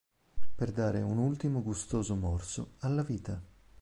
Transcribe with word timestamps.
Per 0.55 0.71
dare 0.71 1.01
un 1.03 1.19
ultimo 1.19 1.61
gustoso 1.61 2.15
morso 2.15 2.71
alla 2.79 3.03
vita. 3.03 3.39